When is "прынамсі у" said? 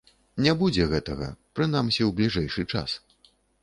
1.61-2.13